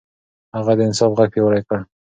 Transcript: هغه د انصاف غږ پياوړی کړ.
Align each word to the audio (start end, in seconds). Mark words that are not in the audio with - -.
هغه 0.55 0.73
د 0.77 0.79
انصاف 0.87 1.11
غږ 1.17 1.29
پياوړی 1.33 1.61
کړ. 1.67 1.79